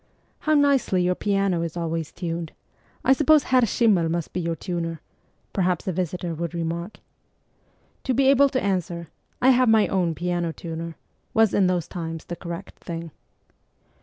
'How 0.49 0.55
nicely 0.55 1.03
your 1.03 1.13
piano 1.13 1.61
is 1.61 1.77
always 1.77 2.11
tuned! 2.11 2.53
I 3.05 3.13
suppose 3.13 3.43
Herr 3.43 3.67
Schimmel 3.67 4.09
must 4.09 4.33
be 4.33 4.39
your 4.39 4.55
tuner?' 4.55 4.99
perhaps 5.53 5.87
a 5.87 5.91
visitor 5.91 6.33
would 6.33 6.55
remark. 6.55 6.97
To 8.05 8.15
be 8.15 8.25
able 8.25 8.49
to 8.49 8.63
answer,' 8.63 9.09
I 9.43 9.51
have 9.51 9.69
my 9.69 9.87
own 9.89 10.15
piano 10.15 10.53
tuner,' 10.53 10.95
was 11.35 11.53
in 11.53 11.67
those 11.67 11.87
times 11.87 12.25
the 12.25 12.35
correct 12.35 12.79
thing. 12.79 13.11